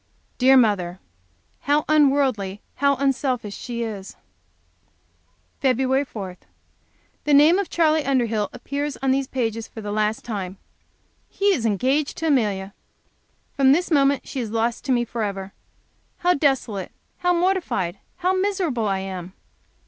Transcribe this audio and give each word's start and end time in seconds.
Dear 0.39 0.57
mother! 0.57 0.99
How 1.59 1.85
unworldly, 1.87 2.59
how 2.77 2.95
unselfish 2.95 3.55
she 3.55 3.83
is! 3.83 4.15
Feb. 5.63 6.07
4. 6.07 6.37
The 7.25 7.33
name 7.35 7.59
of 7.59 7.69
Charley 7.69 8.03
Underhill 8.03 8.49
appears 8.51 8.97
on 9.03 9.11
these 9.11 9.27
pages 9.27 9.67
for 9.67 9.79
the 9.79 9.91
last 9.91 10.25
time. 10.25 10.57
He 11.29 11.53
is 11.53 11.67
engaged 11.67 12.17
to 12.17 12.25
Amelia! 12.29 12.73
From 13.53 13.73
this 13.73 13.91
moment 13.91 14.27
she 14.27 14.39
is 14.39 14.49
lost 14.49 14.83
to 14.85 14.91
me 14.91 15.05
forever. 15.05 15.53
How 16.17 16.33
desolate, 16.33 16.91
how 17.19 17.33
mortified, 17.35 17.99
how 18.15 18.33
miserable 18.35 18.87
I 18.87 18.97
am! 18.97 19.33